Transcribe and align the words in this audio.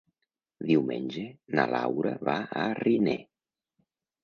Diumenge 0.69 1.25
na 1.59 1.67
Laura 1.75 2.15
va 2.31 2.37
a 2.65 2.65
Riner. 2.83 3.17